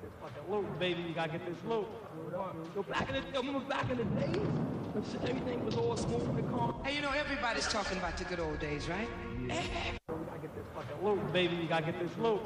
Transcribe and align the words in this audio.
get 0.00 0.10
this 0.10 0.12
fucking 0.20 0.52
loot, 0.52 0.78
baby. 0.78 1.02
You 1.02 1.14
gotta 1.14 1.32
get 1.32 1.46
this 1.46 1.56
loot. 1.68 1.86
Yo, 2.74 2.82
back 2.82 3.08
in 3.08 3.14
the, 3.16 3.22
yo, 3.34 3.40
remember 3.40 3.60
back 3.68 3.90
in 3.90 3.98
the 3.98 4.04
days? 4.04 4.36
when 4.92 5.04
shit- 5.04 5.22
Everything 5.28 5.64
was 5.64 5.76
all 5.76 5.96
smooth 5.96 6.38
and 6.38 6.50
calm. 6.50 6.82
Hey, 6.84 6.96
you 6.96 7.02
know, 7.02 7.10
everybody's 7.12 7.66
talking 7.68 7.98
about 7.98 8.16
the 8.16 8.24
good 8.24 8.40
old 8.40 8.58
days, 8.58 8.88
right? 8.88 9.08
You 9.40 9.48
gotta 9.48 10.38
get 10.40 10.54
this 10.54 10.66
fucking 10.74 11.04
loot, 11.04 11.32
baby. 11.32 11.56
You 11.56 11.68
gotta 11.68 11.86
get 11.86 11.98
this 11.98 12.16
loot. 12.18 12.40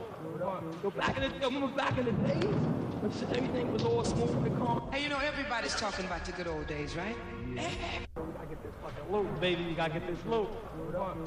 Yo, 0.83 0.91
back 0.91 1.17
in 1.17 1.23
the, 1.31 1.39
yo, 1.41 1.49
remember 1.49 1.77
back 1.77 1.99
in 1.99 2.05
the 2.07 2.13
days? 2.13 2.45
when 2.45 3.13
shit- 3.13 3.37
Everything 3.37 3.73
was 3.73 3.83
all 3.85 4.05
smooth 4.05 4.47
and 4.47 4.59
calm. 4.59 4.91
Hey, 4.93 5.03
you 5.03 5.09
know, 5.09 5.19
everybody's 5.19 5.75
talking 5.75 6.07
about 6.07 6.25
the 6.25 6.33
good 6.33 6.47
old 6.47 6.67
days, 6.67 6.95
right? 6.97 7.17
You 7.47 7.55
gotta 7.57 8.47
get 8.49 8.63
this 8.63 8.73
fucking 8.83 9.13
loot, 9.13 9.41
baby. 9.41 9.63
You 9.63 9.75
gotta 9.75 9.93
get 9.95 10.07
this 10.07 10.25
loot. 10.27 10.49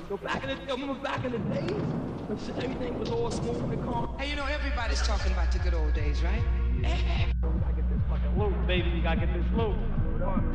Yo, 0.09 0.17
back 0.17 0.43
in 0.43 0.49
the, 0.49 0.65
yo, 0.67 0.75
remember 0.75 1.01
back 1.01 1.23
in 1.25 1.31
the 1.31 1.39
days? 1.53 2.14
When 2.27 2.37
shit- 2.39 2.57
Everything 2.57 2.97
was 2.99 3.09
all 3.09 3.29
smooth 3.31 3.71
and 3.71 3.83
calm. 3.85 4.17
Hey, 4.17 4.29
you 4.29 4.35
know, 4.35 4.45
everybody's 4.45 5.01
talking 5.01 5.31
about 5.31 5.51
the 5.51 5.59
good 5.59 5.73
old 5.73 5.93
days, 5.93 6.21
right? 6.23 6.41
You 6.75 6.81
gotta 6.81 7.73
get 7.73 7.89
this 7.89 8.01
fucking 8.09 8.33
loot, 8.39 8.67
baby. 8.67 8.89
You 8.89 9.01
gotta 9.03 9.19
get 9.19 9.33
this 9.33 9.45
loot. 9.53 9.75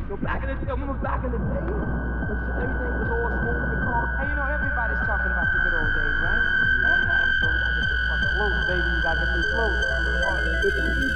Yo, 0.09 0.17
back 0.17 0.43
in 0.43 0.47
the, 0.51 0.55
yo, 0.67 0.73
remember 0.75 0.99
back 0.99 1.23
in 1.23 1.31
the 1.31 1.39
days? 1.39 1.63
Everything 1.63 2.91
was 2.99 3.09
all 3.11 3.29
smooth 3.39 3.71
and 3.71 3.81
calm. 3.87 4.05
Hey, 4.19 4.27
you 4.27 4.35
know, 4.35 4.47
everybody's 4.51 5.01
talking 5.07 5.31
about 5.31 5.47
the 5.47 5.59
good 5.63 5.75
old 5.79 5.91
days, 5.95 6.17
right? 6.19 6.43
You 6.43 7.55
gotta 7.55 7.71
get 7.71 7.87
this 7.87 8.01
fucking 8.11 8.33
loot, 8.35 8.53
baby. 8.67 8.89
You 8.91 8.99
gotta 9.01 9.19
get 9.23 9.31
this 9.31 9.47
loot. 9.55 11.10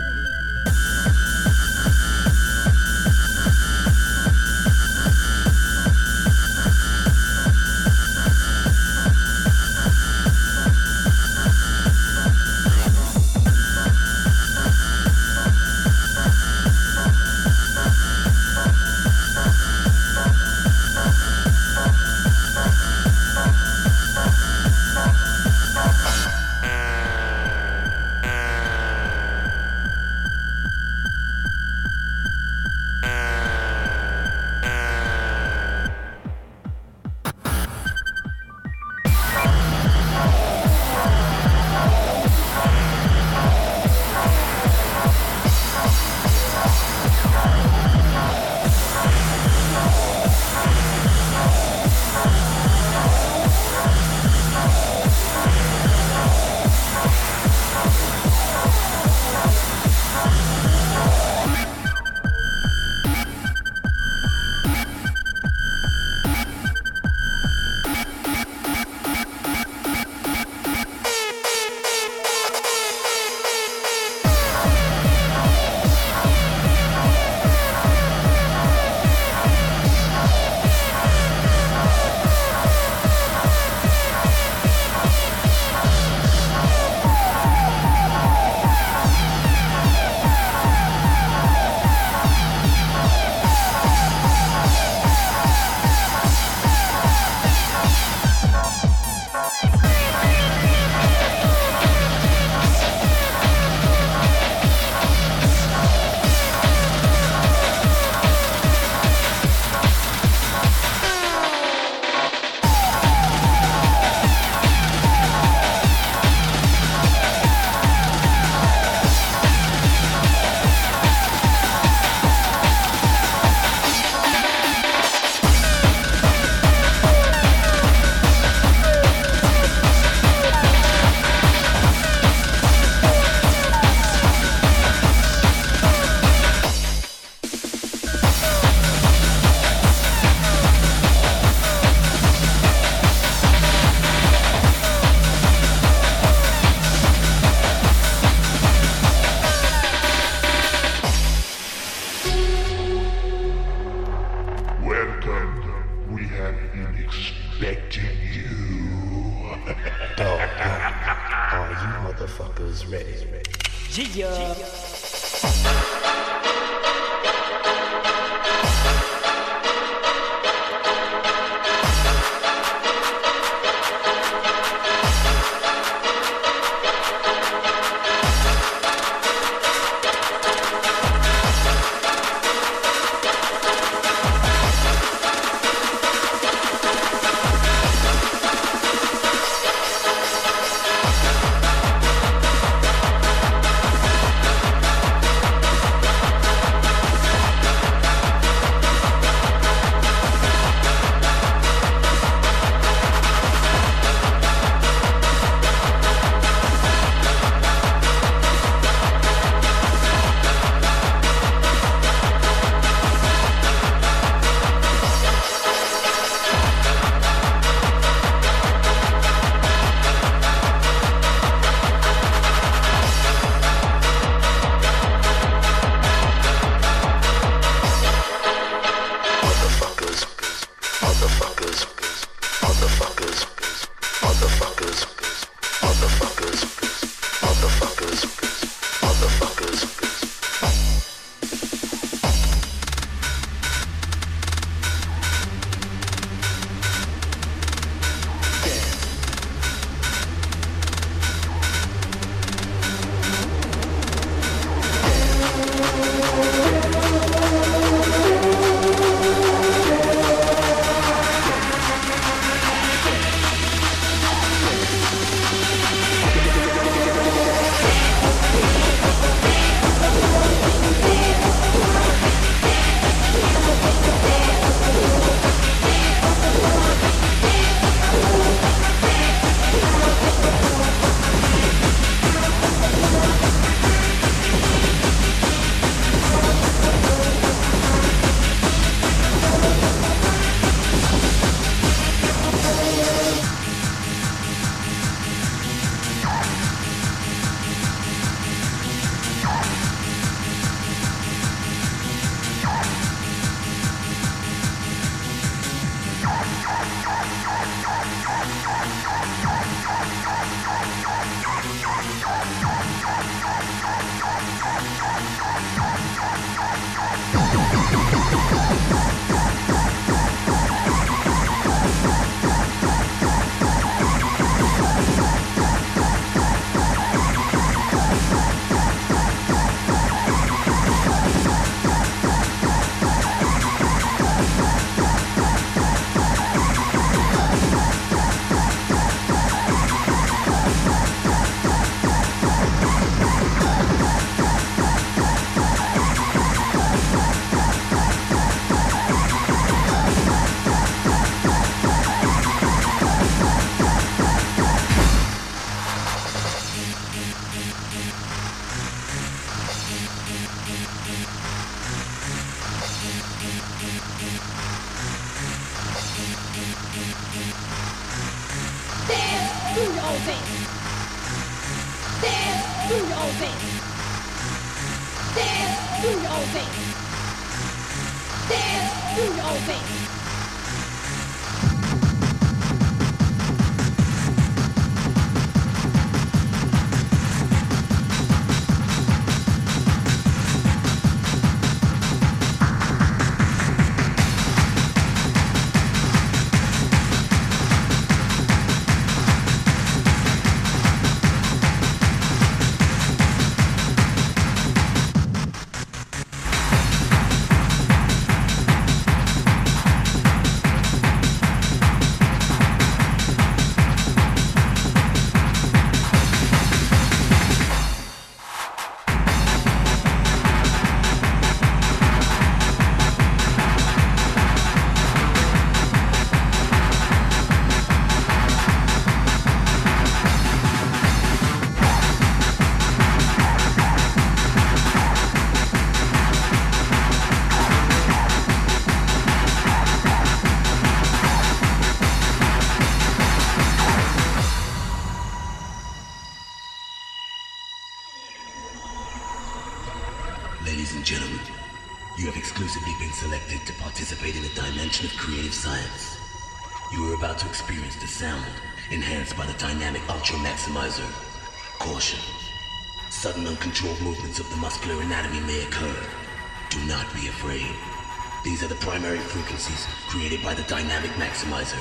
created 470.10 470.44
by 470.44 470.54
the 470.54 470.64
dynamic 470.64 471.12
maximizer. 471.12 471.80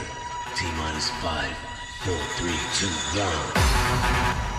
T 0.57 0.65
minus 0.79 1.11
five, 1.21 1.57
four, 2.05 2.15
three, 2.37 2.55
two, 2.79 2.87
one. 3.19 4.54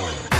War. 0.00 0.39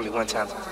Kick 0.00 0.14
it 0.14 0.28
for 0.28 0.44
me 0.46 0.67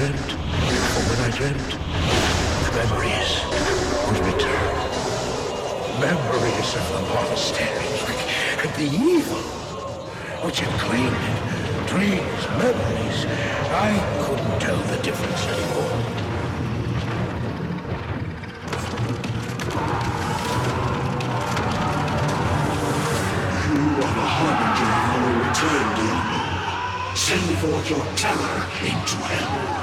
Dreamt, 0.00 0.32
when 0.32 1.20
I 1.20 1.30
dreamt, 1.36 1.72
memories 2.72 3.30
would 4.08 4.20
return. 4.32 4.72
Memories 6.00 6.70
of 6.74 6.84
the 6.88 7.02
monastery 7.12 7.84
and 8.64 8.72
the 8.80 8.88
evil 8.96 9.44
which 10.40 10.60
had 10.60 10.72
claimed 10.80 11.12
it. 11.12 11.86
Dreams, 11.86 12.42
memories. 12.56 13.26
I 13.76 13.92
couldn't 14.24 14.58
tell 14.58 14.80
the 14.88 15.02
difference 15.02 15.44
anymore. 15.44 15.92
Harbinger 24.32 24.92
of 24.96 25.12
our 25.12 25.32
return, 25.44 25.86
Diablo. 25.94 27.14
Send 27.14 27.58
forth 27.58 27.90
your 27.90 28.06
terror 28.16 28.64
into 28.80 29.16
hell. 29.16 29.79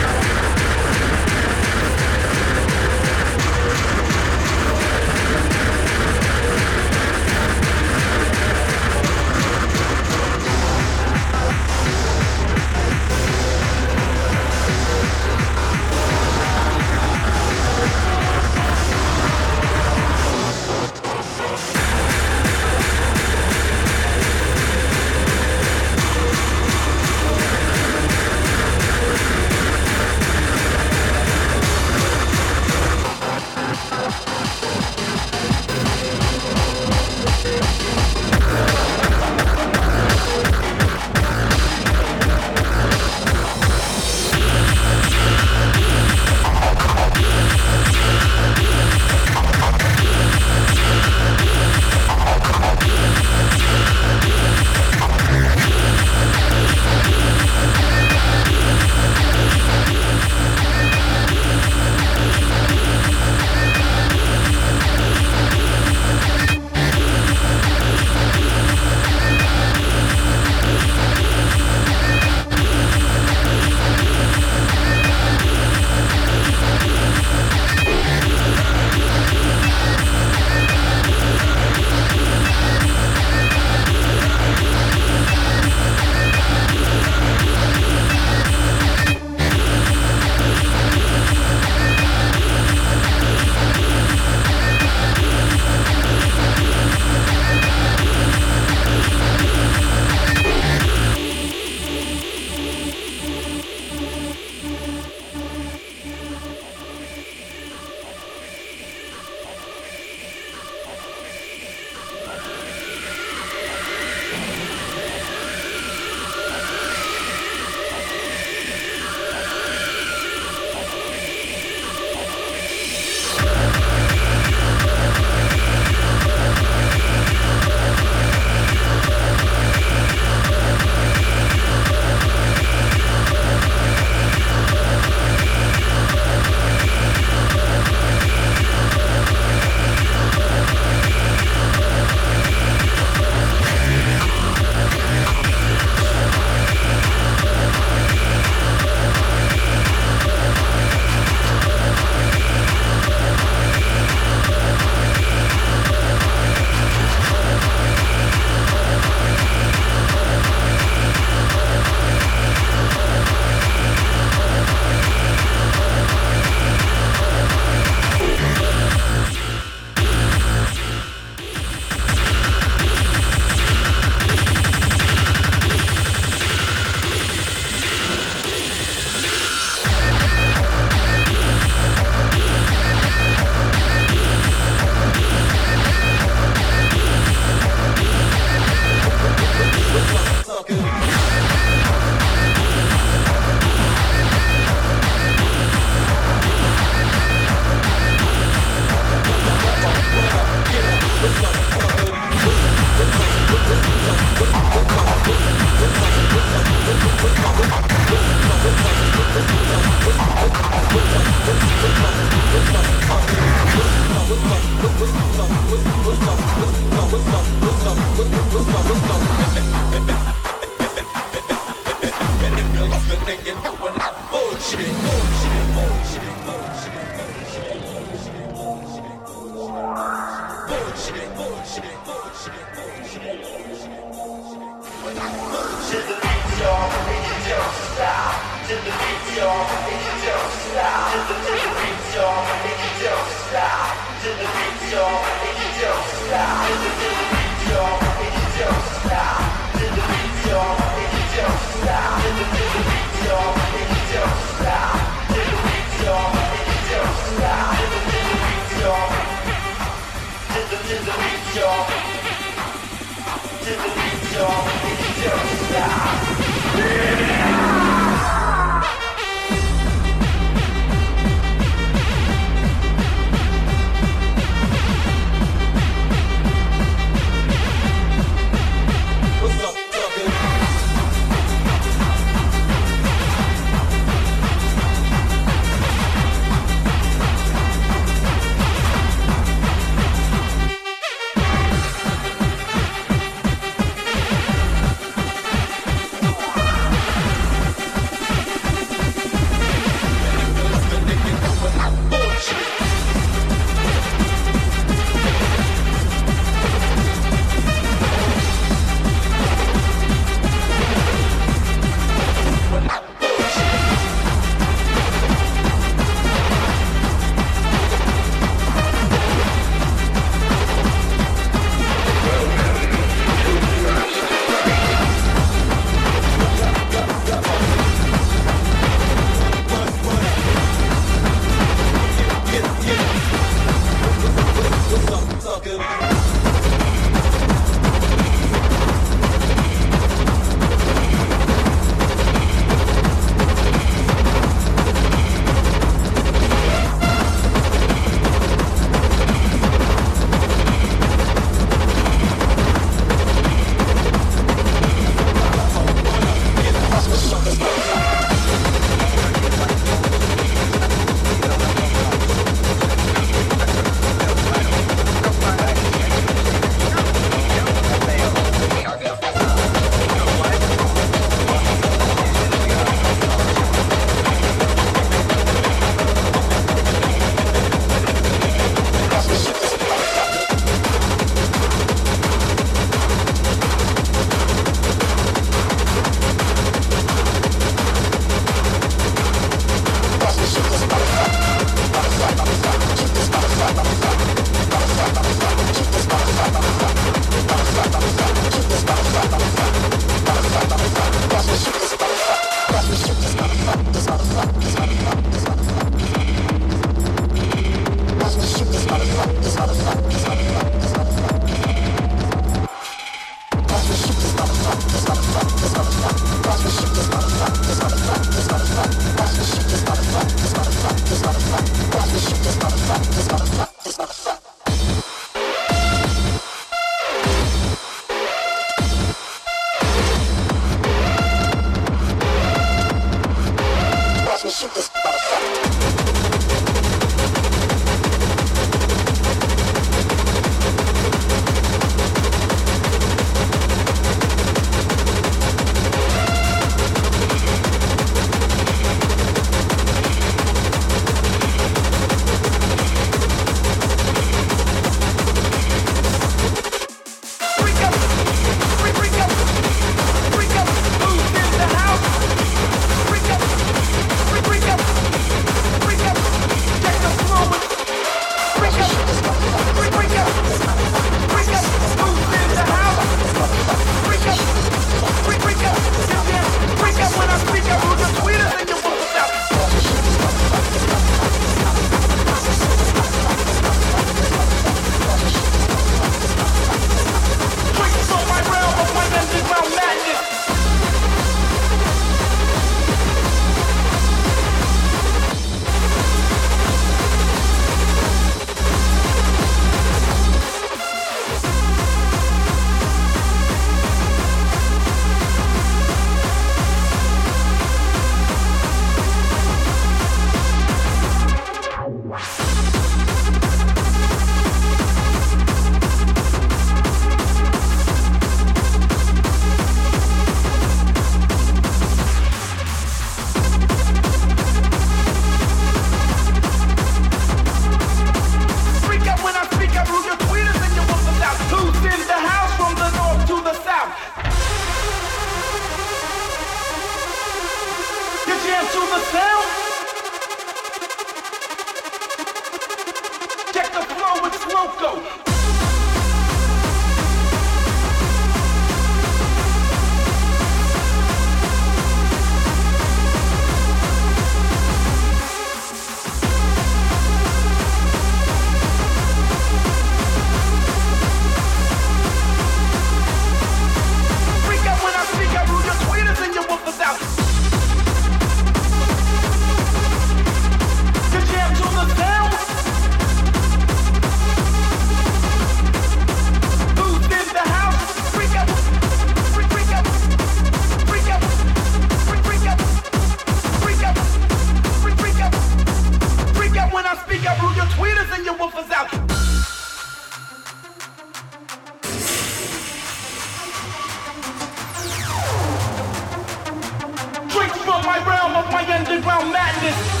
Underground 599.71 600.00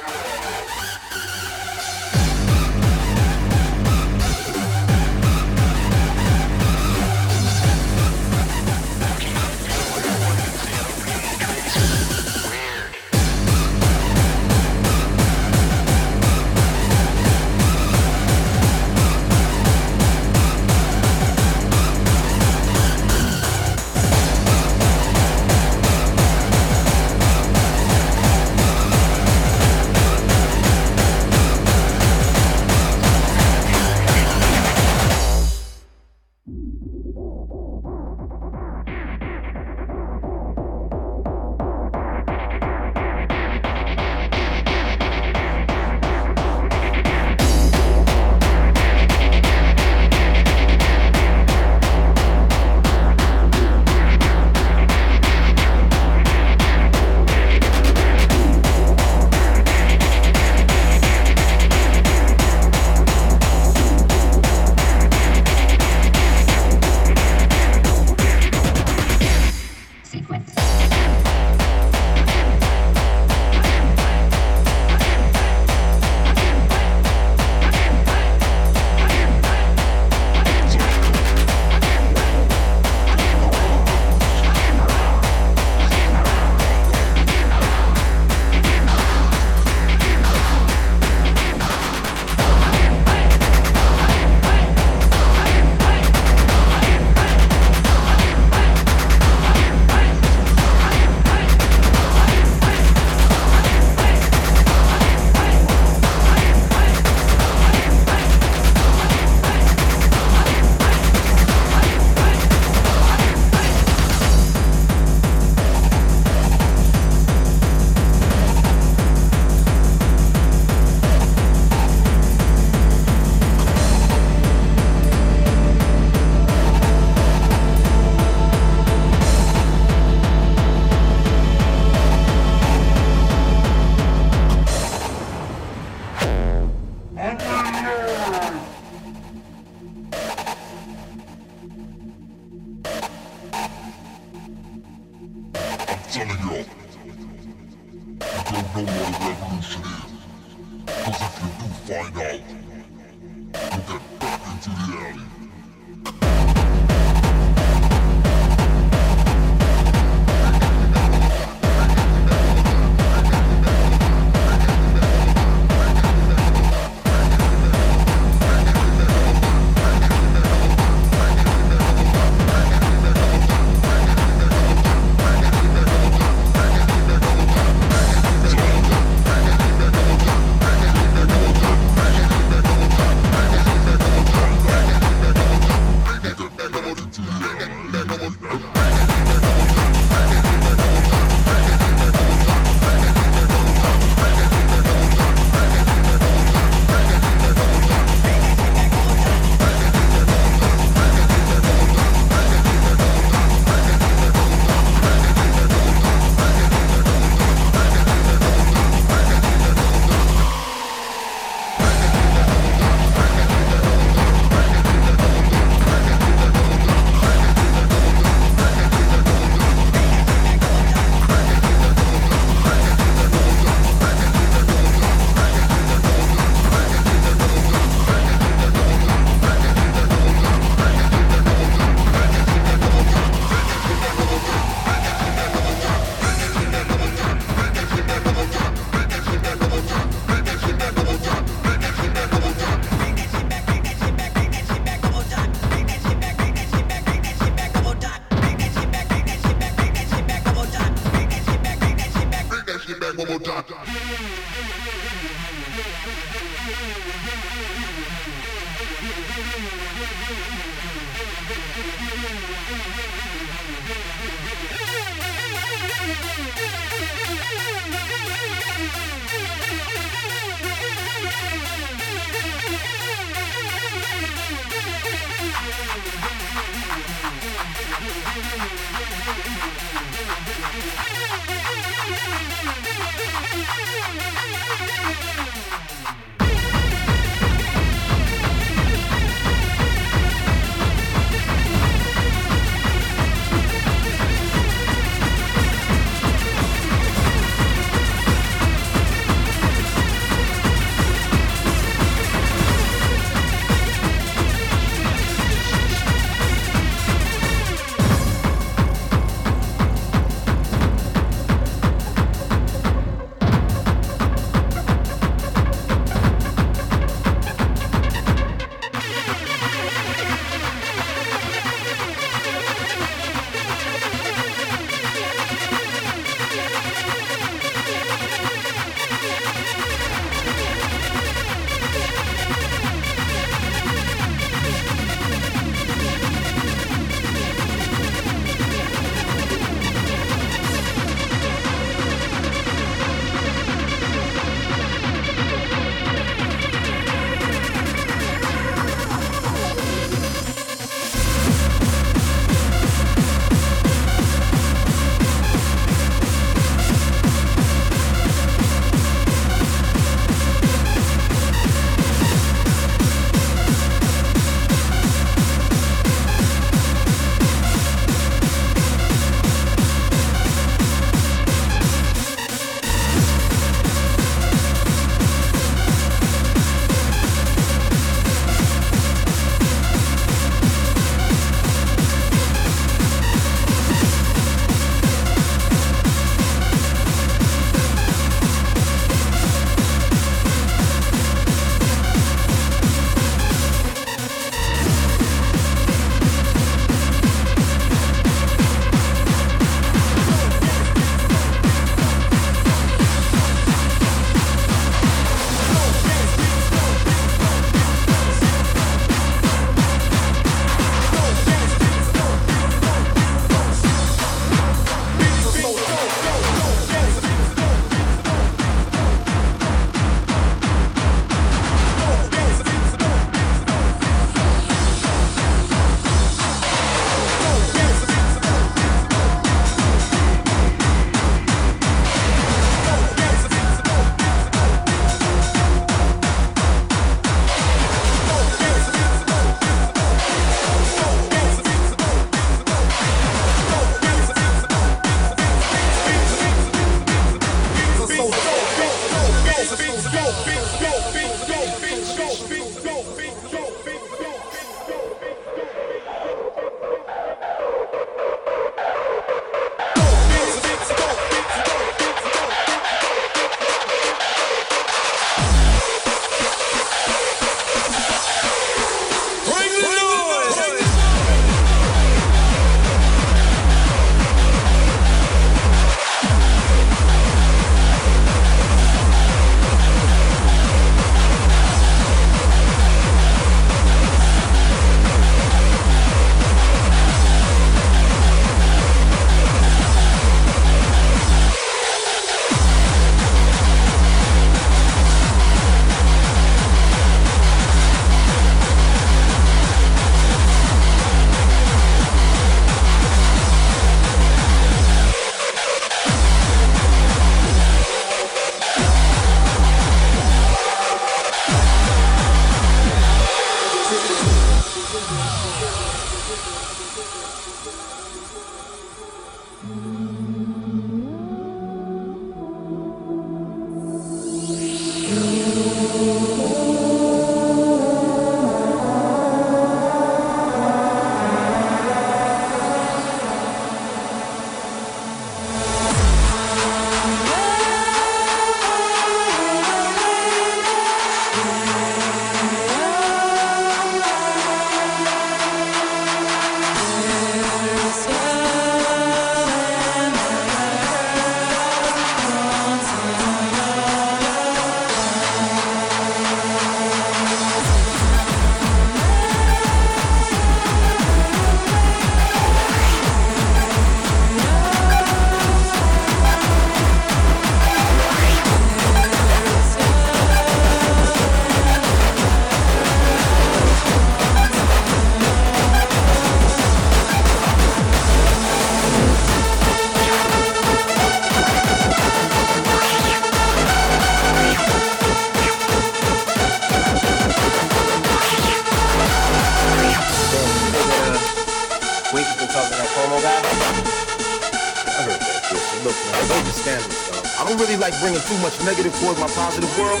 contributed 598.88 599.00
towards 599.00 599.20
my 599.20 599.28
positive 599.28 599.78
world. 599.78 600.00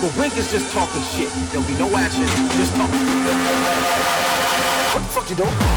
But 0.00 0.16
Wink 0.18 0.36
is 0.36 0.50
just 0.50 0.72
talking 0.72 1.02
shit. 1.02 1.30
There'll 1.50 1.66
be 1.66 1.74
no 1.74 1.94
action, 1.96 2.26
just 2.56 2.74
talking. 2.74 3.00
What 4.92 5.02
the 5.02 5.08
fuck 5.08 5.30
you 5.30 5.36
doing? 5.36 5.73